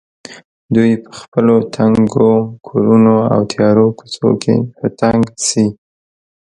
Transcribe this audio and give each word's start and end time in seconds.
دوی 0.75 0.91
په 1.03 1.11
خپلو 1.21 1.55
تنګو 1.75 2.31
کورونو 2.67 3.15
او 3.33 3.41
تیارو 3.51 3.87
کوڅو 3.97 4.29
کې 4.41 4.55
په 4.77 4.85
تنګ 4.99 5.23
شي. 5.47 5.65